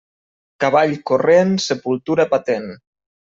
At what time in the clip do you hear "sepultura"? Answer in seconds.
1.67-2.27